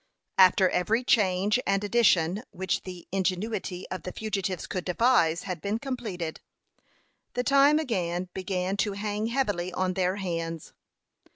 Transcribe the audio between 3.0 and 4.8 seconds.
ingenuity of the fugitives